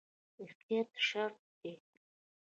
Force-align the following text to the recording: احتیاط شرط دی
احتیاط 0.43 0.87
شرط 1.07 1.33
دی 1.61 1.73